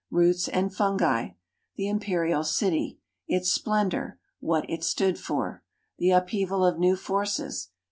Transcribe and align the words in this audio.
Roots 0.09 0.47
and 0.47 0.73
fungi.' 0.73 1.29
The 1.75 1.87
Imperial 1.87 2.43
City: 2.43 2.97
its 3.27 3.51
splendor; 3.53 4.17
what 4.39 4.67
it 4.67 4.83
stood 4.83 5.19
for. 5.19 5.61
The 5.99 6.09
upheaval 6.09 6.65
of 6.65 6.79
new 6.79 6.95
forces. 6.95 7.69